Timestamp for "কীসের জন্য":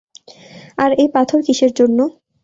1.47-1.99